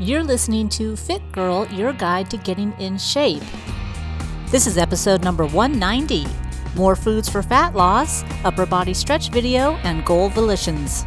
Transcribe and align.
You're 0.00 0.24
listening 0.24 0.68
to 0.70 0.96
Fit 0.96 1.22
Girl, 1.30 1.68
your 1.68 1.92
guide 1.92 2.28
to 2.30 2.36
getting 2.36 2.72
in 2.80 2.98
shape. 2.98 3.44
This 4.48 4.66
is 4.66 4.76
episode 4.76 5.22
number 5.22 5.46
190 5.46 6.26
More 6.74 6.96
Foods 6.96 7.28
for 7.28 7.44
Fat 7.44 7.76
Loss, 7.76 8.24
Upper 8.44 8.66
Body 8.66 8.92
Stretch 8.92 9.30
Video, 9.30 9.74
and 9.84 10.04
Goal 10.04 10.30
Volitions. 10.30 11.04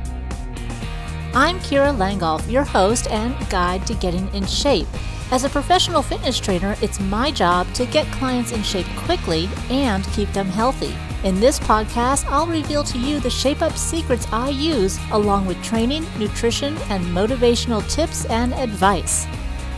I'm 1.34 1.60
Kira 1.60 1.94
Langolf, 1.98 2.50
your 2.50 2.64
host 2.64 3.12
and 3.12 3.36
guide 3.50 3.86
to 3.88 3.94
getting 3.96 4.34
in 4.34 4.46
shape. 4.46 4.88
As 5.30 5.44
a 5.44 5.50
professional 5.50 6.02
fitness 6.02 6.40
trainer, 6.40 6.78
it's 6.82 7.02
my 7.02 7.32
job 7.32 7.72
to 7.74 7.86
get 7.86 8.08
clients 8.14 8.54
in 8.54 8.64
shape 8.64 8.86
quickly 8.96 9.50
and 9.70 10.06
keep 10.14 10.32
them 10.32 10.48
healthy. 10.48 10.96
In 11.26 11.40
this 11.42 11.60
podcast, 11.60 12.26
I'll 12.28 12.48
reveal 12.48 12.84
to 12.86 12.98
you 12.98 13.20
the 13.20 13.30
shape 13.30 13.62
up 13.62 13.78
secrets 13.78 14.26
I 14.32 14.50
use, 14.50 14.98
along 15.12 15.46
with 15.46 15.62
training, 15.62 16.06
nutrition, 16.18 16.78
and 16.90 17.04
motivational 17.06 17.88
tips 17.90 18.24
and 18.26 18.54
advice. 18.54 19.28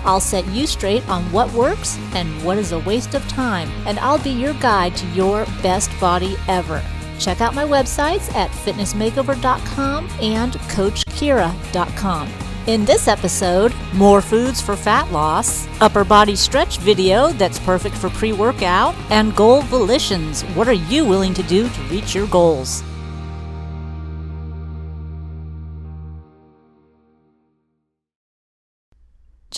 I'll 0.05 0.19
set 0.19 0.45
you 0.47 0.67
straight 0.67 1.07
on 1.09 1.23
what 1.31 1.51
works 1.53 1.97
and 2.13 2.43
what 2.43 2.59
is 2.59 2.71
a 2.71 2.79
waste 2.79 3.15
of 3.15 3.27
time, 3.27 3.69
and 3.87 3.97
I'll 3.99 4.21
be 4.23 4.29
your 4.29 4.53
guide 4.55 4.95
to 4.97 5.07
your 5.07 5.45
best 5.63 5.89
body 5.99 6.37
ever. 6.47 6.83
Check 7.17 7.41
out 7.41 7.55
my 7.55 7.65
websites 7.65 8.33
at 8.35 8.51
fitnessmakeover.com 8.51 10.09
and 10.21 10.53
coachkira.com. 10.53 12.48
In 12.69 12.85
this 12.85 13.07
episode, 13.07 13.73
more 13.95 14.21
foods 14.21 14.61
for 14.61 14.75
fat 14.75 15.11
loss, 15.11 15.67
upper 15.81 16.03
body 16.03 16.35
stretch 16.35 16.77
video 16.77 17.29
that's 17.29 17.57
perfect 17.57 17.97
for 17.97 18.11
pre 18.11 18.31
workout, 18.31 18.93
and 19.09 19.35
goal 19.35 19.63
volitions. 19.63 20.43
What 20.53 20.67
are 20.67 20.73
you 20.73 21.03
willing 21.03 21.33
to 21.33 21.41
do 21.41 21.67
to 21.67 21.81
reach 21.89 22.13
your 22.13 22.27
goals? 22.27 22.83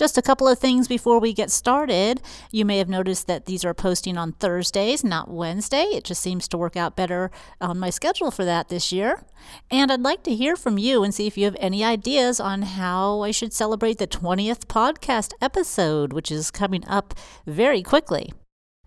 Just 0.02 0.18
a 0.18 0.22
couple 0.22 0.48
of 0.48 0.58
things 0.58 0.88
before 0.88 1.20
we 1.20 1.32
get 1.32 1.48
started. 1.48 2.20
You 2.50 2.64
may 2.64 2.78
have 2.78 2.88
noticed 2.88 3.28
that 3.28 3.46
these 3.46 3.64
are 3.64 3.72
posting 3.72 4.18
on 4.18 4.32
Thursdays, 4.32 5.04
not 5.04 5.30
Wednesday. 5.30 5.84
It 5.84 6.02
just 6.02 6.20
seems 6.20 6.48
to 6.48 6.58
work 6.58 6.76
out 6.76 6.96
better 6.96 7.30
on 7.60 7.78
my 7.78 7.90
schedule 7.90 8.32
for 8.32 8.44
that 8.44 8.68
this 8.68 8.90
year. 8.90 9.22
And 9.70 9.92
I'd 9.92 10.00
like 10.00 10.24
to 10.24 10.34
hear 10.34 10.56
from 10.56 10.76
you 10.76 11.04
and 11.04 11.14
see 11.14 11.28
if 11.28 11.38
you 11.38 11.44
have 11.44 11.56
any 11.60 11.84
ideas 11.84 12.40
on 12.40 12.62
how 12.62 13.20
I 13.20 13.30
should 13.30 13.52
celebrate 13.52 13.98
the 13.98 14.08
20th 14.08 14.66
podcast 14.66 15.34
episode, 15.40 16.12
which 16.12 16.32
is 16.32 16.50
coming 16.50 16.84
up 16.88 17.14
very 17.46 17.84
quickly. 17.84 18.32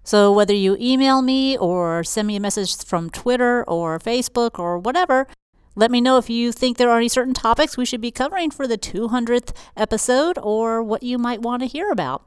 So, 0.04 0.34
whether 0.34 0.54
you 0.54 0.76
email 0.82 1.22
me 1.22 1.58
or 1.58 2.04
send 2.04 2.28
me 2.28 2.36
a 2.36 2.42
message 2.42 2.84
from 2.84 3.10
Twitter 3.10 3.64
or 3.70 4.00
Facebook 4.00 4.60
or 4.60 4.78
whatever, 4.80 5.28
let 5.76 5.92
me 5.92 6.00
know 6.00 6.18
if 6.18 6.30
you 6.30 6.52
think 6.52 6.78
there 6.78 6.90
are 6.90 6.98
any 6.98 7.10
certain 7.10 7.34
topics 7.34 7.76
we 7.76 7.86
should 7.86 8.02
be 8.02 8.12
covering 8.12 8.50
for 8.50 8.66
the 8.66 8.78
200th 8.78 9.54
episode 9.76 10.38
or 10.42 10.82
what 10.82 11.04
you 11.04 11.18
might 11.18 11.42
want 11.42 11.62
to 11.62 11.68
hear 11.68 11.92
about. 11.92 12.26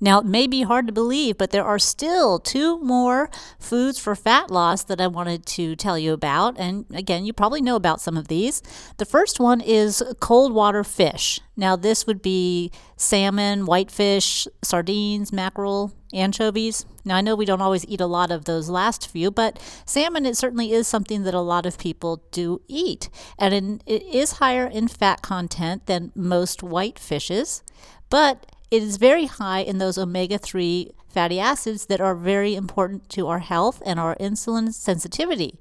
Now, 0.00 0.20
it 0.20 0.26
may 0.26 0.46
be 0.46 0.62
hard 0.62 0.86
to 0.86 0.92
believe, 0.92 1.38
but 1.38 1.50
there 1.50 1.64
are 1.64 1.78
still 1.78 2.38
two 2.38 2.78
more 2.80 3.30
foods 3.58 3.98
for 3.98 4.14
fat 4.14 4.50
loss 4.50 4.84
that 4.84 5.00
I 5.00 5.08
wanted 5.08 5.44
to 5.46 5.74
tell 5.74 5.98
you 5.98 6.12
about. 6.12 6.56
And 6.58 6.86
again, 6.94 7.24
you 7.24 7.32
probably 7.32 7.60
know 7.60 7.76
about 7.76 8.00
some 8.00 8.16
of 8.16 8.28
these. 8.28 8.62
The 8.98 9.04
first 9.04 9.40
one 9.40 9.60
is 9.60 10.02
cold 10.20 10.52
water 10.52 10.84
fish. 10.84 11.40
Now, 11.56 11.74
this 11.74 12.06
would 12.06 12.22
be 12.22 12.70
salmon, 12.96 13.66
whitefish, 13.66 14.46
sardines, 14.62 15.32
mackerel, 15.32 15.92
anchovies. 16.12 16.86
Now, 17.04 17.16
I 17.16 17.20
know 17.20 17.34
we 17.34 17.44
don't 17.44 17.60
always 17.60 17.84
eat 17.86 18.00
a 18.00 18.06
lot 18.06 18.30
of 18.30 18.44
those 18.44 18.70
last 18.70 19.08
few, 19.08 19.32
but 19.32 19.58
salmon, 19.84 20.26
it 20.26 20.36
certainly 20.36 20.72
is 20.72 20.86
something 20.86 21.24
that 21.24 21.34
a 21.34 21.40
lot 21.40 21.66
of 21.66 21.78
people 21.78 22.22
do 22.30 22.60
eat. 22.68 23.10
And 23.36 23.82
it 23.84 24.02
is 24.02 24.32
higher 24.32 24.66
in 24.66 24.86
fat 24.86 25.22
content 25.22 25.86
than 25.86 26.12
most 26.14 26.62
white 26.62 26.98
fishes, 26.98 27.64
but 28.10 28.46
it 28.70 28.82
is 28.82 28.96
very 28.96 29.26
high 29.26 29.60
in 29.60 29.78
those 29.78 29.98
omega 29.98 30.38
3 30.38 30.90
fatty 31.08 31.40
acids 31.40 31.86
that 31.86 32.00
are 32.00 32.14
very 32.14 32.54
important 32.54 33.08
to 33.10 33.26
our 33.28 33.38
health 33.38 33.82
and 33.84 33.98
our 33.98 34.14
insulin 34.16 34.72
sensitivity. 34.72 35.58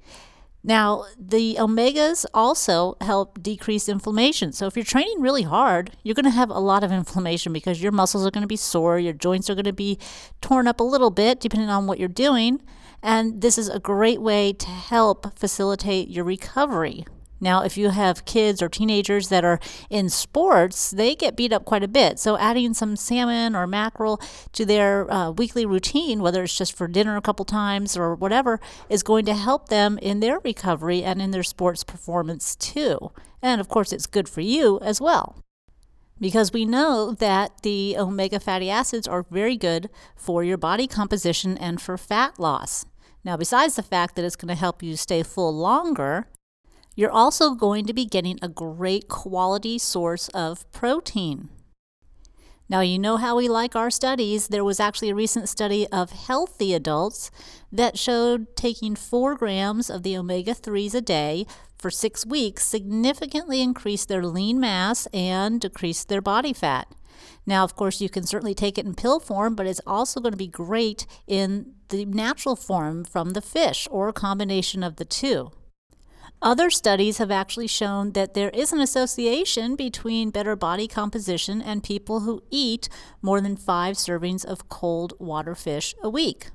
Now, 0.63 1.05
the 1.17 1.55
omegas 1.59 2.25
also 2.33 2.97
help 2.99 3.41
decrease 3.41 3.87
inflammation. 3.87 4.51
So, 4.51 4.65
if 4.67 4.75
you're 4.75 4.83
training 4.83 5.21
really 5.21 5.43
hard, 5.43 5.91
you're 6.03 6.15
going 6.15 6.25
to 6.25 6.31
have 6.31 6.49
a 6.49 6.59
lot 6.59 6.83
of 6.83 6.91
inflammation 6.91 7.53
because 7.53 7.81
your 7.81 7.93
muscles 7.93 8.25
are 8.25 8.31
going 8.31 8.41
to 8.41 8.47
be 8.47 8.57
sore, 8.57 8.99
your 8.99 9.13
joints 9.13 9.49
are 9.49 9.55
going 9.55 9.65
to 9.65 9.71
be 9.71 9.97
torn 10.41 10.67
up 10.67 10.81
a 10.81 10.83
little 10.83 11.11
bit, 11.11 11.39
depending 11.39 11.69
on 11.69 11.87
what 11.87 11.99
you're 11.99 12.09
doing. 12.09 12.61
And 13.01 13.41
this 13.41 13.57
is 13.57 13.69
a 13.69 13.79
great 13.79 14.21
way 14.21 14.51
to 14.51 14.67
help 14.67 15.39
facilitate 15.39 16.09
your 16.09 16.25
recovery 16.25 17.05
now, 17.39 17.63
if 17.63 17.77
you 17.77 17.89
have 17.89 18.25
kids 18.25 18.61
or 18.61 18.69
teenagers 18.69 19.29
that 19.29 19.45
are 19.45 19.59
in 19.89 20.09
sports, 20.09 20.91
they 20.91 21.15
get 21.15 21.35
beat 21.35 21.53
up 21.53 21.65
quite 21.65 21.83
a 21.83 21.87
bit. 21.87 22.19
So, 22.19 22.37
adding 22.37 22.73
some 22.73 22.95
salmon 22.95 23.55
or 23.55 23.67
mackerel 23.67 24.19
to 24.53 24.65
their 24.65 25.11
uh, 25.11 25.31
weekly 25.31 25.65
routine, 25.65 26.21
whether 26.21 26.43
it's 26.43 26.57
just 26.57 26.75
for 26.75 26.87
dinner 26.87 27.15
a 27.15 27.21
couple 27.21 27.45
times 27.45 27.95
or 27.95 28.15
whatever, 28.15 28.59
is 28.89 29.03
going 29.03 29.25
to 29.25 29.35
help 29.35 29.69
them 29.69 29.99
in 29.99 30.19
their 30.19 30.39
recovery 30.39 31.03
and 31.03 31.21
in 31.21 31.31
their 31.31 31.43
sports 31.43 31.83
performance 31.83 32.55
too. 32.55 33.11
And 33.41 33.61
of 33.61 33.67
course, 33.67 33.93
it's 33.93 34.07
good 34.07 34.27
for 34.27 34.41
you 34.41 34.79
as 34.81 34.99
well. 34.99 35.43
Because 36.19 36.51
we 36.51 36.65
know 36.65 37.11
that 37.11 37.61
the 37.61 37.95
omega 37.95 38.39
fatty 38.39 38.71
acids 38.71 39.07
are 39.07 39.23
very 39.29 39.55
good 39.55 39.91
for 40.15 40.43
your 40.43 40.57
body 40.57 40.87
composition 40.87 41.55
and 41.59 41.79
for 41.79 41.95
fat 41.95 42.39
loss. 42.39 42.85
Now, 43.23 43.37
besides 43.37 43.75
the 43.75 43.83
fact 43.83 44.15
that 44.15 44.25
it's 44.25 44.35
going 44.35 44.47
to 44.47 44.55
help 44.55 44.81
you 44.81 44.95
stay 44.95 45.21
full 45.21 45.55
longer, 45.55 46.27
you're 46.97 47.11
also 47.11 47.53
going 47.53 47.85
to 47.85 47.93
be 47.93 48.05
getting 48.05 48.39
a 48.41 48.49
great 48.49 49.07
quality 49.07 49.77
source 49.77 50.29
of 50.29 50.69
protein. 50.71 51.47
Now, 52.67 52.81
you 52.81 52.97
know 52.97 53.17
how 53.17 53.37
we 53.37 53.47
like 53.47 53.75
our 53.75 53.91
studies. 53.91 54.47
There 54.47 54.63
was 54.63 54.79
actually 54.79 55.11
a 55.11 55.15
recent 55.15 55.47
study 55.47 55.87
of 55.89 56.09
healthy 56.09 56.73
adults 56.73 57.29
that 57.71 57.99
showed 57.99 58.57
taking 58.57 58.95
4 58.95 59.35
grams 59.35 59.91
of 59.91 60.01
the 60.01 60.17
omega 60.17 60.53
3s 60.53 60.95
a 60.95 61.01
day 61.01 61.45
for 61.77 61.91
six 61.91 62.25
weeks 62.25 62.65
significantly 62.65 63.61
increased 63.61 64.09
their 64.09 64.25
lean 64.25 64.59
mass 64.59 65.05
and 65.13 65.61
decreased 65.61 66.09
their 66.09 66.19
body 66.19 66.51
fat. 66.51 66.87
Now, 67.45 67.63
of 67.63 67.75
course, 67.75 68.01
you 68.01 68.09
can 68.09 68.23
certainly 68.23 68.55
take 68.55 68.79
it 68.79 68.87
in 68.87 68.95
pill 68.95 69.19
form, 69.19 69.53
but 69.53 69.67
it's 69.67 69.81
also 69.85 70.19
going 70.19 70.33
to 70.33 70.37
be 70.37 70.47
great 70.47 71.05
in 71.27 71.73
the 71.89 72.05
natural 72.05 72.55
form 72.55 73.03
from 73.05 73.29
the 73.29 73.41
fish 73.41 73.87
or 73.91 74.09
a 74.09 74.13
combination 74.13 74.83
of 74.83 74.95
the 74.95 75.05
two. 75.05 75.51
Other 76.41 76.69
studies 76.69 77.17
have 77.17 77.31
actually 77.31 77.67
shown 77.67 78.11
that 78.11 78.35
there 78.35 78.49
is 78.51 78.71
an 78.71 78.79
association 78.79 79.75
between 79.75 80.29
better 80.29 80.55
body 80.55 80.87
composition 80.87 81.61
and 81.61 81.83
people 81.83 82.21
who 82.21 82.43
eat 82.51 82.89
more 83.23 83.41
than 83.41 83.57
five 83.57 83.95
servings 83.95 84.45
of 84.45 84.69
cold 84.69 85.13
water 85.19 85.55
fish 85.55 85.95
a 86.03 86.09
week. 86.09 86.49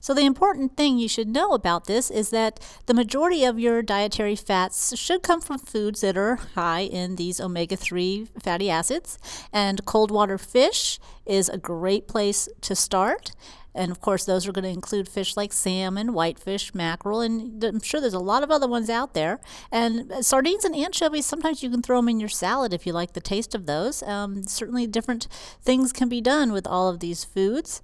So, 0.00 0.12
the 0.12 0.26
important 0.26 0.76
thing 0.76 0.98
you 0.98 1.08
should 1.08 1.28
know 1.28 1.52
about 1.52 1.86
this 1.86 2.10
is 2.10 2.28
that 2.28 2.60
the 2.84 2.92
majority 2.92 3.44
of 3.44 3.58
your 3.58 3.80
dietary 3.80 4.36
fats 4.36 4.94
should 4.98 5.22
come 5.22 5.40
from 5.40 5.58
foods 5.58 6.02
that 6.02 6.18
are 6.18 6.36
high 6.36 6.82
in 6.82 7.16
these 7.16 7.40
omega 7.40 7.76
3 7.76 8.26
fatty 8.42 8.68
acids. 8.68 9.18
And 9.50 9.84
cold 9.86 10.10
water 10.10 10.36
fish 10.36 10.98
is 11.24 11.48
a 11.48 11.56
great 11.56 12.06
place 12.06 12.50
to 12.60 12.74
start. 12.74 13.32
And 13.74 13.90
of 13.90 14.00
course, 14.00 14.24
those 14.24 14.46
are 14.46 14.52
going 14.52 14.64
to 14.64 14.68
include 14.70 15.08
fish 15.08 15.36
like 15.36 15.52
salmon, 15.52 16.12
whitefish, 16.12 16.74
mackerel, 16.74 17.20
and 17.20 17.62
I'm 17.64 17.80
sure 17.80 18.00
there's 18.00 18.14
a 18.14 18.20
lot 18.20 18.42
of 18.42 18.50
other 18.50 18.68
ones 18.68 18.88
out 18.88 19.14
there. 19.14 19.40
And 19.72 20.12
uh, 20.12 20.22
sardines 20.22 20.64
and 20.64 20.76
anchovies, 20.76 21.26
sometimes 21.26 21.62
you 21.62 21.70
can 21.70 21.82
throw 21.82 21.98
them 21.98 22.08
in 22.08 22.20
your 22.20 22.28
salad 22.28 22.72
if 22.72 22.86
you 22.86 22.92
like 22.92 23.14
the 23.14 23.20
taste 23.20 23.54
of 23.54 23.66
those. 23.66 24.02
Um, 24.02 24.44
certainly, 24.44 24.86
different 24.86 25.26
things 25.62 25.92
can 25.92 26.08
be 26.08 26.20
done 26.20 26.52
with 26.52 26.66
all 26.66 26.88
of 26.88 27.00
these 27.00 27.24
foods. 27.24 27.82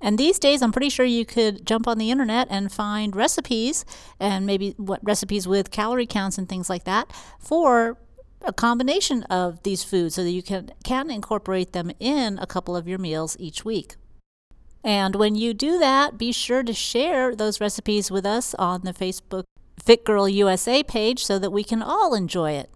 And 0.00 0.18
these 0.18 0.38
days, 0.38 0.60
I'm 0.60 0.72
pretty 0.72 0.90
sure 0.90 1.06
you 1.06 1.24
could 1.24 1.66
jump 1.66 1.88
on 1.88 1.98
the 1.98 2.10
internet 2.10 2.46
and 2.50 2.70
find 2.70 3.16
recipes 3.16 3.84
and 4.20 4.44
maybe 4.44 4.74
what 4.76 5.00
recipes 5.02 5.48
with 5.48 5.70
calorie 5.70 6.06
counts 6.06 6.36
and 6.36 6.48
things 6.48 6.68
like 6.68 6.84
that 6.84 7.10
for 7.38 7.96
a 8.42 8.52
combination 8.52 9.22
of 9.24 9.62
these 9.62 9.82
foods 9.82 10.14
so 10.14 10.22
that 10.22 10.30
you 10.30 10.42
can, 10.42 10.70
can 10.84 11.10
incorporate 11.10 11.72
them 11.72 11.90
in 11.98 12.38
a 12.38 12.46
couple 12.46 12.76
of 12.76 12.86
your 12.86 12.98
meals 12.98 13.36
each 13.40 13.64
week. 13.64 13.94
And 14.84 15.16
when 15.16 15.34
you 15.34 15.54
do 15.54 15.78
that, 15.78 16.18
be 16.18 16.30
sure 16.30 16.62
to 16.62 16.74
share 16.74 17.34
those 17.34 17.60
recipes 17.60 18.10
with 18.10 18.26
us 18.26 18.54
on 18.56 18.82
the 18.82 18.92
Facebook 18.92 19.44
Fit 19.82 20.04
Girl 20.04 20.28
USA 20.28 20.82
page 20.82 21.24
so 21.24 21.38
that 21.38 21.50
we 21.50 21.64
can 21.64 21.82
all 21.82 22.14
enjoy 22.14 22.52
it. 22.52 22.70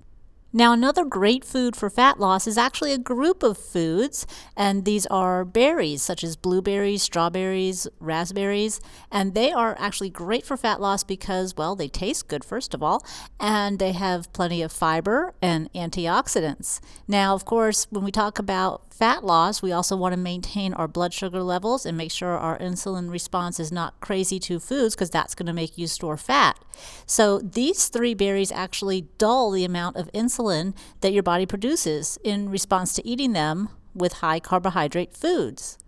Now, 0.50 0.72
another 0.72 1.04
great 1.04 1.44
food 1.44 1.76
for 1.76 1.90
fat 1.90 2.18
loss 2.18 2.46
is 2.46 2.56
actually 2.56 2.94
a 2.94 2.98
group 2.98 3.42
of 3.42 3.58
foods, 3.58 4.26
and 4.56 4.86
these 4.86 5.04
are 5.06 5.44
berries 5.44 6.00
such 6.00 6.24
as 6.24 6.36
blueberries, 6.36 7.02
strawberries, 7.02 7.86
raspberries, 8.00 8.80
and 9.12 9.34
they 9.34 9.52
are 9.52 9.76
actually 9.78 10.08
great 10.08 10.46
for 10.46 10.56
fat 10.56 10.80
loss 10.80 11.04
because, 11.04 11.54
well, 11.54 11.76
they 11.76 11.88
taste 11.88 12.28
good, 12.28 12.44
first 12.44 12.72
of 12.72 12.82
all, 12.82 13.04
and 13.38 13.78
they 13.78 13.92
have 13.92 14.32
plenty 14.32 14.62
of 14.62 14.72
fiber 14.72 15.34
and 15.42 15.70
antioxidants. 15.74 16.80
Now, 17.06 17.34
of 17.34 17.44
course, 17.44 17.86
when 17.90 18.02
we 18.02 18.10
talk 18.10 18.38
about 18.38 18.94
fat 18.94 19.22
loss, 19.22 19.60
we 19.60 19.70
also 19.70 19.96
want 19.96 20.14
to 20.14 20.18
maintain 20.18 20.72
our 20.72 20.88
blood 20.88 21.12
sugar 21.12 21.42
levels 21.42 21.84
and 21.84 21.96
make 21.96 22.10
sure 22.10 22.38
our 22.38 22.58
insulin 22.58 23.10
response 23.10 23.60
is 23.60 23.70
not 23.70 24.00
crazy 24.00 24.38
to 24.40 24.58
foods 24.58 24.94
because 24.94 25.10
that's 25.10 25.34
going 25.34 25.46
to 25.46 25.52
make 25.52 25.76
you 25.76 25.86
store 25.86 26.16
fat. 26.16 26.58
So, 27.06 27.38
these 27.38 27.88
three 27.88 28.14
berries 28.14 28.52
actually 28.52 29.08
dull 29.18 29.50
the 29.50 29.64
amount 29.64 29.96
of 29.96 30.10
insulin 30.12 30.74
that 31.00 31.12
your 31.12 31.22
body 31.22 31.46
produces 31.46 32.18
in 32.24 32.50
response 32.50 32.92
to 32.94 33.06
eating 33.06 33.32
them 33.32 33.68
with 33.94 34.14
high 34.14 34.40
carbohydrate 34.40 35.14
foods. 35.14 35.78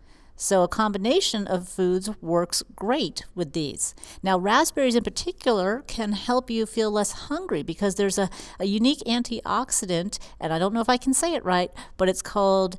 So, 0.42 0.62
a 0.62 0.68
combination 0.68 1.46
of 1.46 1.68
foods 1.68 2.08
works 2.22 2.62
great 2.74 3.24
with 3.34 3.52
these. 3.52 3.94
Now, 4.22 4.38
raspberries 4.38 4.94
in 4.94 5.04
particular 5.04 5.84
can 5.86 6.12
help 6.12 6.48
you 6.48 6.64
feel 6.64 6.90
less 6.90 7.12
hungry 7.12 7.62
because 7.62 7.96
there's 7.96 8.16
a, 8.16 8.30
a 8.58 8.64
unique 8.64 9.02
antioxidant, 9.06 10.18
and 10.40 10.50
I 10.50 10.58
don't 10.58 10.72
know 10.72 10.80
if 10.80 10.88
I 10.88 10.96
can 10.96 11.12
say 11.12 11.34
it 11.34 11.44
right, 11.44 11.70
but 11.98 12.08
it's 12.08 12.22
called 12.22 12.78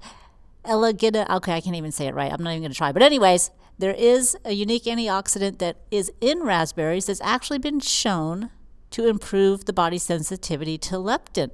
Elegida. 0.66 1.30
Okay, 1.30 1.54
I 1.54 1.62
can't 1.62 1.76
even 1.76 1.92
say 1.92 2.08
it 2.08 2.16
right. 2.16 2.34
I'm 2.34 2.44
not 2.44 2.50
even 2.50 2.64
going 2.64 2.72
to 2.72 2.78
try. 2.78 2.92
But, 2.92 3.04
anyways, 3.04 3.52
there 3.82 3.96
is 3.96 4.38
a 4.46 4.52
unique 4.52 4.84
antioxidant 4.84 5.58
that 5.58 5.78
is 5.90 6.12
in 6.22 6.44
raspberries 6.44 7.08
that's 7.08 7.20
actually 7.22 7.58
been 7.58 7.80
shown 7.80 8.52
to 8.92 9.08
improve 9.08 9.66
the 9.66 9.74
body's 9.74 10.04
sensitivity 10.04 10.78
to 10.78 10.98
leptin. 10.98 11.50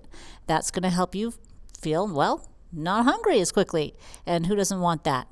That's 0.45 0.69
going 0.69 0.83
to 0.83 0.89
help 0.89 1.15
you 1.15 1.33
feel, 1.79 2.05
well, 2.05 2.49
not 2.73 3.05
hungry 3.05 3.39
as 3.39 3.53
quickly. 3.53 3.95
And 4.25 4.47
who 4.47 4.57
doesn't 4.57 4.81
want 4.81 5.05
that? 5.05 5.29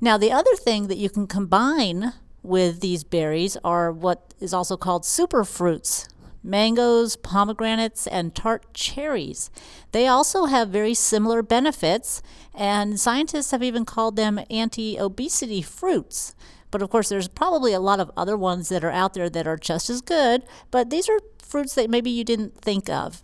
Now, 0.00 0.18
the 0.18 0.32
other 0.32 0.56
thing 0.56 0.88
that 0.88 0.98
you 0.98 1.08
can 1.08 1.28
combine 1.28 2.14
with 2.42 2.80
these 2.80 3.04
berries 3.04 3.56
are 3.62 3.92
what 3.92 4.34
is 4.40 4.52
also 4.52 4.76
called 4.76 5.06
super 5.06 5.44
fruits 5.44 6.08
mangoes, 6.44 7.16
pomegranates, 7.16 8.06
and 8.06 8.34
tart 8.34 8.72
cherries. 8.74 9.50
They 9.92 10.06
also 10.06 10.44
have 10.44 10.68
very 10.68 10.94
similar 10.94 11.42
benefits, 11.42 12.22
and 12.54 13.00
scientists 13.00 13.50
have 13.50 13.62
even 13.62 13.84
called 13.84 14.16
them 14.16 14.38
anti 14.50 14.98
obesity 14.98 15.62
fruits. 15.62 16.34
But 16.70 16.82
of 16.82 16.90
course, 16.90 17.08
there's 17.08 17.28
probably 17.28 17.72
a 17.72 17.80
lot 17.80 18.00
of 18.00 18.10
other 18.16 18.36
ones 18.36 18.68
that 18.68 18.84
are 18.84 18.90
out 18.90 19.14
there 19.14 19.30
that 19.30 19.46
are 19.46 19.56
just 19.56 19.88
as 19.88 20.02
good, 20.02 20.42
but 20.70 20.90
these 20.90 21.08
are 21.08 21.20
fruits 21.38 21.74
that 21.74 21.88
maybe 21.88 22.10
you 22.10 22.24
didn't 22.24 22.60
think 22.60 22.88
of. 22.88 23.22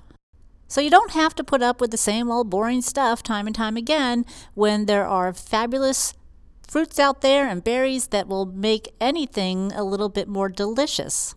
So 0.69 0.81
you 0.81 0.89
don't 0.89 1.11
have 1.11 1.35
to 1.35 1.43
put 1.43 1.63
up 1.63 1.81
with 1.81 1.91
the 1.91 1.97
same 1.97 2.31
old 2.31 2.49
boring 2.49 2.81
stuff 2.81 3.25
time 3.25 3.49
and 3.49 3.57
time 3.57 3.77
again 3.77 4.25
when 4.55 4.87
there 4.87 5.05
are 5.05 5.33
fabulous 5.33 6.15
fruits 6.69 7.01
out 7.01 7.23
there 7.23 7.49
and 7.49 7.65
berries 7.65 8.07
that 8.09 8.29
will 8.29 8.47
make 8.47 8.95
anything 9.01 9.73
a 9.75 9.83
little 9.83 10.09
bit 10.09 10.29
more 10.29 10.49
delicious. 10.49 11.35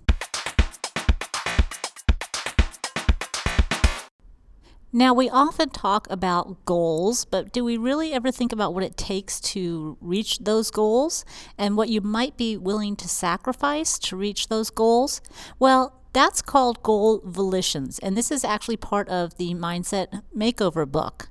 Now, 4.95 5.11
we 5.11 5.27
often 5.27 5.71
talk 5.71 6.05
about 6.11 6.65
goals, 6.65 7.25
but 7.25 7.51
do 7.51 7.65
we 7.65 7.77
really 7.77 8.13
ever 8.13 8.31
think 8.31 8.51
about 8.51 8.75
what 8.75 8.83
it 8.83 8.95
takes 8.95 9.39
to 9.39 9.97
reach 9.99 10.37
those 10.37 10.69
goals 10.69 11.25
and 11.57 11.75
what 11.75 11.89
you 11.89 11.99
might 11.99 12.37
be 12.37 12.57
willing 12.57 12.95
to 12.97 13.09
sacrifice 13.09 13.97
to 13.97 14.15
reach 14.15 14.49
those 14.49 14.69
goals? 14.69 15.19
Well, 15.57 15.99
that's 16.13 16.43
called 16.43 16.83
goal 16.83 17.23
volitions, 17.25 17.97
and 18.03 18.15
this 18.15 18.29
is 18.29 18.45
actually 18.45 18.77
part 18.77 19.09
of 19.09 19.37
the 19.37 19.55
Mindset 19.55 20.21
Makeover 20.37 20.87
book 20.87 21.27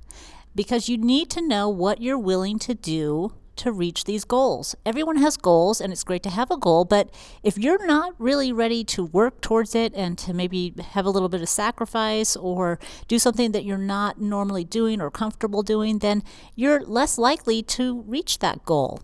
because 0.53 0.89
you 0.89 0.97
need 0.97 1.29
to 1.29 1.41
know 1.41 1.69
what 1.69 2.01
you're 2.01 2.19
willing 2.19 2.59
to 2.59 2.75
do 2.75 3.33
to 3.57 3.71
reach 3.71 4.03
these 4.03 4.25
goals. 4.25 4.75
Everyone 4.85 5.17
has 5.17 5.37
goals, 5.37 5.79
and 5.79 5.93
it's 5.93 6.03
great 6.03 6.23
to 6.23 6.29
have 6.29 6.51
a 6.51 6.57
goal, 6.57 6.85
but 6.85 7.09
if 7.43 7.57
you're 7.57 7.85
not 7.85 8.13
really 8.17 8.51
ready 8.51 8.83
to 8.85 9.05
work 9.05 9.41
towards 9.41 9.75
it 9.75 9.93
and 9.95 10.17
to 10.19 10.33
maybe 10.33 10.73
have 10.91 11.05
a 11.05 11.09
little 11.09 11.29
bit 11.29 11.41
of 11.41 11.49
sacrifice 11.49 12.35
or 12.35 12.79
do 13.07 13.19
something 13.19 13.51
that 13.51 13.65
you're 13.65 13.77
not 13.77 14.19
normally 14.19 14.63
doing 14.63 15.01
or 15.01 15.11
comfortable 15.11 15.63
doing, 15.63 15.99
then 15.99 16.23
you're 16.55 16.83
less 16.83 17.17
likely 17.17 17.61
to 17.61 18.01
reach 18.01 18.39
that 18.39 18.65
goal. 18.65 19.01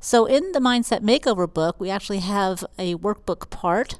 So, 0.00 0.26
in 0.26 0.52
the 0.52 0.60
Mindset 0.60 1.00
Makeover 1.00 1.52
book, 1.52 1.80
we 1.80 1.90
actually 1.90 2.20
have 2.20 2.64
a 2.78 2.94
workbook 2.94 3.50
part 3.50 3.98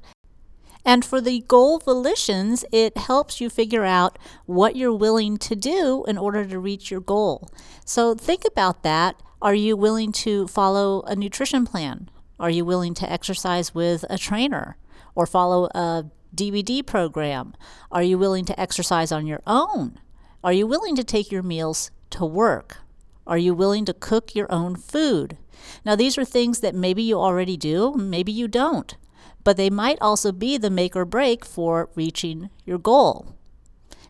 and 0.86 1.04
for 1.04 1.20
the 1.20 1.40
goal 1.48 1.80
volitions, 1.80 2.64
it 2.70 2.96
helps 2.96 3.40
you 3.40 3.50
figure 3.50 3.84
out 3.84 4.18
what 4.46 4.76
you're 4.76 4.94
willing 4.94 5.36
to 5.38 5.56
do 5.56 6.04
in 6.06 6.16
order 6.16 6.46
to 6.46 6.60
reach 6.60 6.92
your 6.92 7.00
goal. 7.00 7.50
So 7.84 8.14
think 8.14 8.44
about 8.46 8.84
that 8.84 9.20
are 9.42 9.54
you 9.54 9.76
willing 9.76 10.12
to 10.12 10.46
follow 10.46 11.02
a 11.02 11.14
nutrition 11.14 11.66
plan? 11.66 12.08
Are 12.40 12.48
you 12.48 12.64
willing 12.64 12.94
to 12.94 13.12
exercise 13.12 13.74
with 13.74 14.04
a 14.08 14.16
trainer 14.16 14.78
or 15.14 15.26
follow 15.26 15.66
a 15.74 16.06
DVD 16.34 16.84
program? 16.86 17.54
Are 17.92 18.02
you 18.02 18.16
willing 18.16 18.44
to 18.46 18.58
exercise 18.58 19.12
on 19.12 19.26
your 19.26 19.42
own? 19.46 19.98
Are 20.42 20.52
you 20.52 20.66
willing 20.66 20.96
to 20.96 21.04
take 21.04 21.30
your 21.30 21.42
meals 21.42 21.90
to 22.10 22.24
work? 22.24 22.78
Are 23.26 23.38
you 23.38 23.54
willing 23.54 23.84
to 23.86 23.92
cook 23.92 24.34
your 24.34 24.50
own 24.50 24.76
food? 24.76 25.36
Now, 25.84 25.96
these 25.96 26.16
are 26.16 26.24
things 26.24 26.60
that 26.60 26.74
maybe 26.74 27.02
you 27.02 27.18
already 27.18 27.56
do, 27.56 27.94
maybe 27.94 28.32
you 28.32 28.48
don't, 28.48 28.96
but 29.46 29.56
they 29.56 29.70
might 29.70 29.96
also 30.00 30.32
be 30.32 30.58
the 30.58 30.68
make 30.68 30.96
or 30.96 31.04
break 31.04 31.44
for 31.44 31.88
reaching 31.94 32.50
your 32.64 32.78
goal. 32.78 33.36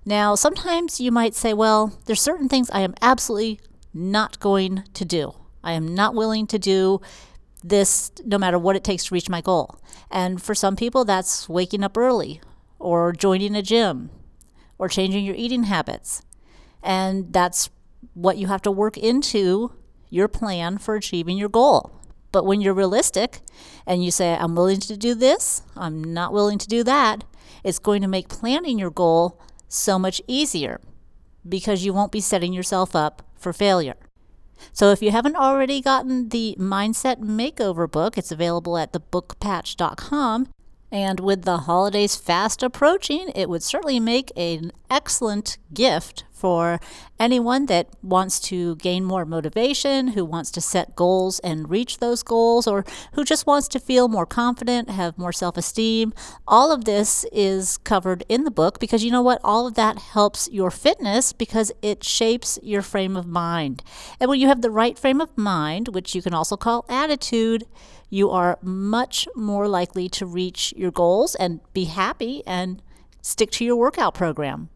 Now, 0.03 0.35
sometimes 0.35 0.99
you 0.99 1.13
might 1.13 1.35
say, 1.35 1.53
well, 1.53 1.93
there's 2.07 2.23
certain 2.23 2.49
things 2.49 2.71
I 2.71 2.81
am 2.81 2.95
absolutely 3.03 3.61
not 3.93 4.41
going 4.41 4.85
to 4.95 5.05
do. 5.05 5.35
I 5.63 5.73
am 5.73 5.95
not 5.95 6.15
willing 6.15 6.47
to 6.47 6.59
do 6.59 7.03
this 7.63 8.11
no 8.25 8.39
matter 8.39 8.59
what 8.59 8.77
it 8.77 8.83
takes 8.83 9.05
to 9.05 9.15
reach 9.15 9.29
my 9.29 9.43
goal. 9.43 9.79
And 10.11 10.41
for 10.41 10.55
some 10.55 10.75
people, 10.75 11.05
that's 11.05 11.51
waking 11.51 11.85
up 11.85 11.99
early 11.99 12.41
or 12.79 13.13
joining 13.13 13.55
a 13.55 13.61
gym 13.61 14.09
or 14.79 14.89
changing 14.89 15.27
your 15.27 15.35
eating 15.35 15.65
habits. 15.65 16.23
And 16.83 17.31
that's 17.35 17.69
what 18.15 18.39
you 18.39 18.47
have 18.47 18.63
to 18.63 18.71
work 18.71 18.97
into 18.97 19.75
your 20.09 20.29
plan 20.29 20.79
for 20.79 20.95
achieving 20.95 21.37
your 21.37 21.51
goal. 21.51 21.96
But 22.37 22.45
when 22.45 22.61
you're 22.61 22.75
realistic 22.75 23.41
and 23.87 24.05
you 24.05 24.11
say, 24.11 24.35
I'm 24.35 24.55
willing 24.55 24.81
to 24.81 24.97
do 24.99 25.15
this, 25.15 25.63
I'm 25.75 26.05
not 26.05 26.35
willing 26.35 26.59
to 26.59 26.69
do 26.69 26.85
that, 26.85 27.25
it's 27.65 27.79
going 27.79 28.03
to 28.03 28.09
make 28.09 28.29
planning 28.29 28.79
your 28.79 28.91
goal 28.91 29.41
so 29.69 29.99
much 29.99 30.21
easier 30.27 30.83
because 31.49 31.87
you 31.87 31.95
won't 31.95 32.13
be 32.13 32.21
setting 32.21 32.53
yourself 32.53 32.95
up 32.95 33.23
for 33.37 33.55
failure. 33.55 33.97
So 34.75 34.91
if 34.91 35.01
you 35.01 35.13
haven't 35.13 35.37
already 35.37 35.81
gotten 35.81 36.29
the 36.29 36.55
Mindset 36.59 37.21
Makeover 37.21 37.91
book, 37.91 38.19
it's 38.19 38.31
available 38.31 38.77
at 38.77 38.93
thebookpatch.com. 38.93 40.49
And 40.97 41.21
with 41.21 41.43
the 41.43 41.59
holidays 41.59 42.17
fast 42.17 42.63
approaching, 42.63 43.31
it 43.35 43.51
would 43.51 43.63
certainly 43.63 44.01
make 44.01 44.33
an 44.35 44.73
excellent 44.89 45.59
gift 45.75 46.25
for 46.33 46.81
anyone 47.21 47.67
that 47.67 47.91
wants 48.03 48.41
to 48.41 48.77
gain 48.77 49.05
more 49.05 49.27
motivation, 49.27 50.09
who 50.09 50.25
wants 50.25 50.51
to 50.53 50.63
set 50.63 50.97
goals 50.97 51.39
and 51.41 51.69
reach 51.69 51.99
those 51.99 52.23
goals, 52.23 52.67
or 52.67 52.83
who 53.13 53.25
just 53.25 53.47
wants 53.47 53.69
to 53.69 53.79
feel 53.79 54.09
more 54.09 54.25
confident, 54.25 54.89
have 54.89 55.19
more 55.19 55.35
self 55.35 55.59
esteem. 55.59 56.15
All 56.49 56.73
of 56.73 56.87
this 56.87 57.27
is 57.31 57.77
covered 57.77 58.25
in 58.31 58.45
the 58.45 58.51
book 58.51 58.81
because 58.81 59.05
you 59.05 59.11
know 59.11 59.21
what? 59.21 59.39
All 59.45 59.67
of 59.67 59.75
that 59.75 59.99
helps 59.99 60.49
your 60.51 60.71
fitness 60.71 61.35
because 61.35 61.73
it 61.83 62.05
shapes 62.05 62.59
your 62.63 62.81
frame 62.81 63.19
of 63.19 63.27
mind. 63.27 63.83
And 64.19 64.31
when 64.31 64.41
you 64.41 64.49
have 64.49 64.63
the 64.63 64.71
right 64.71 64.99
frame 64.99 65.21
of 65.21 65.37
mind, 65.37 65.89
which 65.89 66.15
you 66.15 66.23
can 66.23 66.33
also 66.33 66.57
call 66.57 66.87
attitude, 66.89 67.65
you 68.09 68.31
are 68.31 68.59
much 68.63 69.29
more 69.35 69.69
likely 69.69 70.09
to 70.11 70.27
reach 70.27 70.73
your 70.77 70.91
goals 70.91 71.35
and 71.35 71.61
be 71.73 71.85
happy 71.85 72.43
and 72.47 72.83
stick 73.23 73.51
to 73.53 73.65
your 73.65 73.77
workout 73.77 74.15
program. 74.15 74.71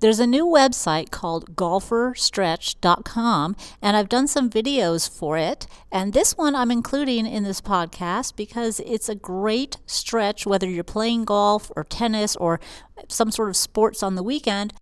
There's 0.00 0.20
a 0.20 0.28
new 0.28 0.46
website 0.46 1.10
called 1.10 1.56
golferstretch.com, 1.56 3.56
and 3.82 3.96
I've 3.96 4.08
done 4.08 4.28
some 4.28 4.48
videos 4.48 5.10
for 5.10 5.36
it. 5.36 5.66
And 5.90 6.12
this 6.12 6.36
one 6.36 6.54
I'm 6.54 6.70
including 6.70 7.26
in 7.26 7.42
this 7.42 7.60
podcast 7.60 8.36
because 8.36 8.78
it's 8.86 9.08
a 9.08 9.16
great 9.16 9.78
stretch, 9.86 10.46
whether 10.46 10.68
you're 10.68 10.84
playing 10.84 11.24
golf 11.24 11.72
or 11.74 11.82
tennis 11.82 12.36
or 12.36 12.60
some 13.08 13.32
sort 13.32 13.48
of 13.48 13.56
sports 13.56 14.04
on 14.04 14.14
the 14.14 14.22
weekend. 14.22 14.72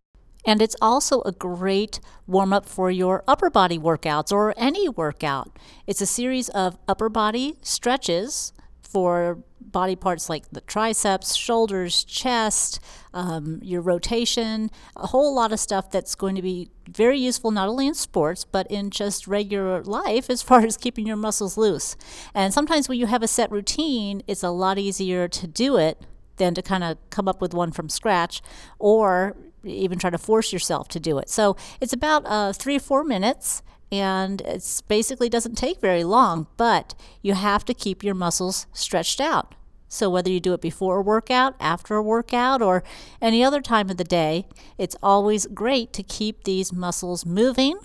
And 0.47 0.63
it's 0.63 0.77
also 0.81 1.23
a 1.23 1.33
great 1.33 1.99
warm 2.27 2.53
up 2.53 2.67
for 2.67 2.91
your 2.91 3.25
upper 3.27 3.51
body 3.51 3.79
workouts 3.79 4.33
or 4.33 4.55
any 4.57 4.89
workout. 4.89 5.59
It's 5.87 6.01
a 6.01 6.07
series 6.07 6.49
of 6.51 6.79
upper 6.87 7.09
body 7.09 7.59
stretches 7.63 8.53
for 8.81 9.43
body 9.61 9.97
parts 9.97 10.31
like 10.31 10.49
the 10.51 10.61
triceps, 10.61 11.35
shoulders, 11.35 12.05
chest, 12.05 12.79
um, 13.13 13.59
your 13.63 13.83
rotation, 13.83 14.71
a 14.95 15.09
whole 15.09 15.35
lot 15.35 15.53
of 15.53 15.59
stuff 15.59 15.91
that's 15.91 16.15
going 16.15 16.37
to 16.37 16.43
be 16.43 16.71
very 16.89 17.19
useful 17.19 17.51
not 17.51 17.69
only 17.69 17.87
in 17.89 17.95
sports 17.95 18.45
but 18.45 18.67
in 18.71 18.91
just 18.91 19.27
regular 19.27 19.83
life 19.83 20.31
as 20.31 20.41
far 20.49 20.61
as 20.61 20.77
keeping 20.77 21.07
your 21.07 21.17
muscles 21.17 21.57
loose. 21.57 21.97
And 22.33 22.55
sometimes 22.55 22.89
when 22.89 22.99
you 22.99 23.07
have 23.07 23.23
a 23.25 23.29
set 23.29 23.51
routine, 23.51 24.23
it's 24.29 24.45
a 24.45 24.51
lot 24.51 24.79
easier 24.79 25.27
to 25.29 25.47
do 25.47 25.77
it 25.77 26.01
than 26.37 26.55
to 26.55 26.63
kind 26.63 26.85
of 26.85 26.99
come 27.11 27.27
up 27.29 27.41
with 27.41 27.53
one 27.53 27.73
from 27.73 27.89
scratch 27.89 28.43
or 28.79 29.37
even 29.69 29.99
try 29.99 30.11
to 30.11 30.19
force 30.19 30.53
yourself 30.53 30.89
to 30.89 31.01
do 31.01 31.19
it. 31.19 31.29
So 31.29 31.57
it's 31.81 31.93
about 31.93 32.25
uh, 32.27 32.53
three 32.53 32.77
or 32.77 32.81
four 32.81 33.05
minutes 33.05 33.63
and 33.93 34.41
it 34.43 34.83
basically 34.89 35.29
doesn't 35.29 35.57
take 35.57 35.81
very 35.81 36.05
long, 36.05 36.49
but 36.57 36.95
you 37.23 37.35
have 37.35 37.65
to 37.67 37.75
keep 37.75 38.03
your 38.03 38.15
muscles 38.15 38.67
stretched 38.73 39.21
out. 39.21 39.55
So, 39.89 40.11
whether 40.11 40.31
you 40.31 40.41
do 40.41 40.53
it 40.53 40.61
before 40.61 40.97
a 40.97 41.03
workout, 41.03 41.55
after 41.61 41.95
a 41.95 42.03
workout, 42.03 42.61
or 42.61 42.83
any 43.23 43.45
other 43.45 43.61
time 43.61 43.89
of 43.89 43.97
the 43.97 44.05
day, 44.05 44.47
it's 44.77 44.97
always 45.01 45.47
great 45.47 45.93
to 45.93 46.03
keep 46.03 46.43
these 46.43 46.73
muscles 46.73 47.25
moving 47.25 47.79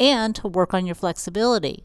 and 0.00 0.34
to 0.36 0.48
work 0.48 0.72
on 0.72 0.86
your 0.86 0.94
flexibility. 0.94 1.84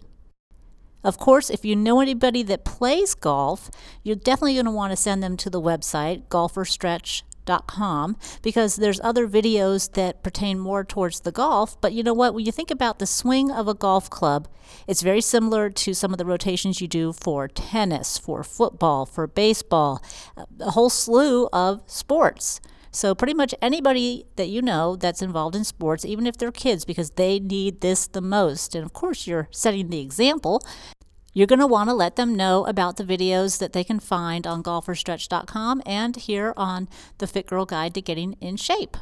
Of 1.03 1.17
course, 1.17 1.49
if 1.49 1.63
you 1.63 1.75
know 1.75 1.99
anybody 2.01 2.43
that 2.43 2.65
plays 2.65 3.15
golf, 3.15 3.69
you're 4.03 4.15
definitely 4.15 4.55
going 4.55 4.65
to 4.65 4.71
want 4.71 4.91
to 4.91 4.97
send 4.97 5.23
them 5.23 5.37
to 5.37 5.49
the 5.49 5.61
website, 5.61 6.27
golferstretch.com, 6.27 7.28
because 8.41 8.75
there's 8.75 8.99
other 9.01 9.27
videos 9.27 9.91
that 9.93 10.23
pertain 10.23 10.59
more 10.59 10.83
towards 10.83 11.21
the 11.21 11.31
golf. 11.31 11.79
But 11.81 11.93
you 11.93 12.03
know 12.03 12.13
what? 12.13 12.33
When 12.33 12.45
you 12.45 12.51
think 12.51 12.71
about 12.71 12.99
the 12.99 13.05
swing 13.05 13.51
of 13.51 13.67
a 13.67 13.73
golf 13.73 14.09
club, 14.09 14.47
it's 14.87 15.01
very 15.01 15.21
similar 15.21 15.69
to 15.69 15.93
some 15.93 16.11
of 16.11 16.17
the 16.17 16.25
rotations 16.25 16.81
you 16.81 16.87
do 16.87 17.13
for 17.13 17.47
tennis, 17.47 18.17
for 18.17 18.43
football, 18.43 19.05
for 19.05 19.27
baseball, 19.27 20.03
uh, 20.37 20.45
a 20.59 20.71
whole 20.71 20.89
slew 20.89 21.47
of 21.51 21.81
sports. 21.87 22.61
So, 22.91 23.13
pretty 23.13 23.35
much 23.35 23.53
anybody 23.61 24.25
that 24.35 24.49
you 24.49 24.63
know 24.63 24.95
that's 24.95 25.21
involved 25.21 25.55
in 25.55 25.63
sports, 25.63 26.05
even 26.05 26.25
if 26.25 26.37
they're 26.37 26.51
kids, 26.51 26.85
because 26.85 27.11
they 27.11 27.39
need 27.39 27.81
this 27.81 28.07
the 28.07 28.21
most, 28.21 28.73
and 28.73 28.83
of 28.83 28.93
course, 28.93 29.27
you're 29.27 29.47
setting 29.51 29.89
the 29.89 29.99
example, 29.99 30.63
you're 31.33 31.47
going 31.47 31.59
to 31.59 31.67
want 31.67 31.89
to 31.89 31.93
let 31.93 32.15
them 32.15 32.35
know 32.35 32.65
about 32.65 32.97
the 32.97 33.03
videos 33.03 33.59
that 33.59 33.73
they 33.73 33.83
can 33.83 33.99
find 33.99 34.47
on 34.47 34.63
golferstretch.com 34.63 35.81
and 35.85 36.15
here 36.15 36.53
on 36.57 36.87
the 37.19 37.27
Fit 37.27 37.47
Girl 37.47 37.65
Guide 37.65 37.93
to 37.93 38.01
Getting 38.01 38.33
in 38.41 38.57
Shape. 38.57 38.97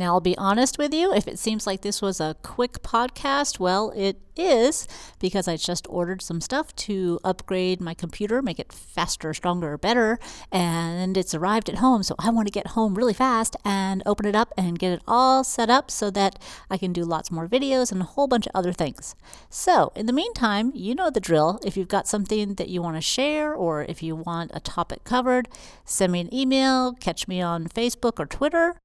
Now, 0.00 0.14
I'll 0.14 0.20
be 0.22 0.38
honest 0.38 0.78
with 0.78 0.94
you, 0.94 1.12
if 1.12 1.28
it 1.28 1.38
seems 1.38 1.66
like 1.66 1.82
this 1.82 2.00
was 2.00 2.20
a 2.20 2.34
quick 2.42 2.82
podcast, 2.82 3.60
well, 3.60 3.92
it 3.94 4.18
is 4.34 4.88
because 5.18 5.46
I 5.46 5.58
just 5.58 5.86
ordered 5.90 6.22
some 6.22 6.40
stuff 6.40 6.74
to 6.86 7.20
upgrade 7.22 7.82
my 7.82 7.92
computer, 7.92 8.40
make 8.40 8.58
it 8.58 8.72
faster, 8.72 9.34
stronger, 9.34 9.76
better, 9.76 10.18
and 10.50 11.18
it's 11.18 11.34
arrived 11.34 11.68
at 11.68 11.80
home. 11.80 12.02
So 12.02 12.14
I 12.18 12.30
want 12.30 12.48
to 12.48 12.50
get 12.50 12.68
home 12.68 12.94
really 12.94 13.12
fast 13.12 13.56
and 13.62 14.02
open 14.06 14.24
it 14.24 14.34
up 14.34 14.54
and 14.56 14.78
get 14.78 14.92
it 14.92 15.02
all 15.06 15.44
set 15.44 15.68
up 15.68 15.90
so 15.90 16.10
that 16.12 16.38
I 16.70 16.78
can 16.78 16.94
do 16.94 17.04
lots 17.04 17.30
more 17.30 17.46
videos 17.46 17.92
and 17.92 18.00
a 18.00 18.06
whole 18.06 18.26
bunch 18.26 18.46
of 18.46 18.52
other 18.54 18.72
things. 18.72 19.14
So, 19.50 19.92
in 19.94 20.06
the 20.06 20.14
meantime, 20.14 20.72
you 20.74 20.94
know 20.94 21.10
the 21.10 21.20
drill. 21.20 21.60
If 21.62 21.76
you've 21.76 21.88
got 21.88 22.08
something 22.08 22.54
that 22.54 22.70
you 22.70 22.80
want 22.80 22.96
to 22.96 23.02
share 23.02 23.52
or 23.52 23.82
if 23.82 24.02
you 24.02 24.16
want 24.16 24.52
a 24.54 24.60
topic 24.60 25.04
covered, 25.04 25.46
send 25.84 26.12
me 26.12 26.20
an 26.20 26.34
email, 26.34 26.94
catch 26.94 27.28
me 27.28 27.42
on 27.42 27.68
Facebook 27.68 28.18
or 28.18 28.24
Twitter. 28.24 28.76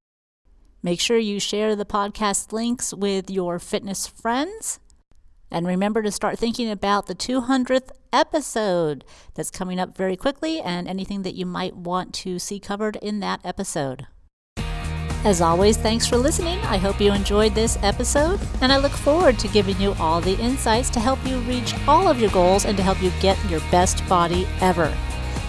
Make 0.82 1.00
sure 1.00 1.18
you 1.18 1.40
share 1.40 1.74
the 1.74 1.84
podcast 1.84 2.52
links 2.52 2.94
with 2.94 3.30
your 3.30 3.58
fitness 3.58 4.06
friends. 4.06 4.78
And 5.50 5.66
remember 5.66 6.02
to 6.02 6.10
start 6.10 6.38
thinking 6.38 6.70
about 6.70 7.06
the 7.06 7.14
200th 7.14 7.90
episode 8.12 9.04
that's 9.34 9.50
coming 9.50 9.78
up 9.78 9.96
very 9.96 10.16
quickly 10.16 10.60
and 10.60 10.88
anything 10.88 11.22
that 11.22 11.34
you 11.34 11.46
might 11.46 11.76
want 11.76 12.12
to 12.14 12.38
see 12.38 12.58
covered 12.58 12.96
in 12.96 13.20
that 13.20 13.40
episode. 13.44 14.06
As 15.24 15.40
always, 15.40 15.76
thanks 15.76 16.06
for 16.06 16.16
listening. 16.16 16.58
I 16.60 16.76
hope 16.76 17.00
you 17.00 17.12
enjoyed 17.12 17.54
this 17.54 17.78
episode, 17.82 18.38
and 18.60 18.72
I 18.72 18.76
look 18.76 18.92
forward 18.92 19.40
to 19.40 19.48
giving 19.48 19.80
you 19.80 19.94
all 19.94 20.20
the 20.20 20.38
insights 20.38 20.88
to 20.90 21.00
help 21.00 21.18
you 21.26 21.38
reach 21.40 21.74
all 21.88 22.06
of 22.06 22.20
your 22.20 22.30
goals 22.30 22.64
and 22.64 22.76
to 22.76 22.82
help 22.82 23.02
you 23.02 23.10
get 23.20 23.36
your 23.50 23.60
best 23.72 24.06
body 24.08 24.46
ever. 24.60 24.96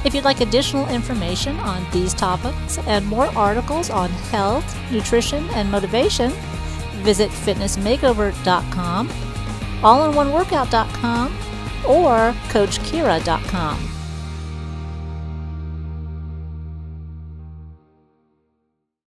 If 0.07 0.15
you'd 0.15 0.23
like 0.23 0.39
additional 0.39 0.87
information 0.87 1.59
on 1.59 1.85
these 1.91 2.13
topics 2.13 2.77
and 2.87 3.05
more 3.05 3.25
articles 3.37 3.89
on 3.89 4.09
health, 4.31 4.63
nutrition, 4.89 5.49
and 5.49 5.69
motivation, 5.69 6.31
visit 7.03 7.29
fitnessmakeover.com, 7.29 9.09
allinoneworkout.com, 9.09 11.37
or 11.85 12.33
coachkira.com. 12.47 13.96